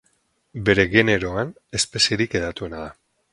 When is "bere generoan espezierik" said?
0.69-2.35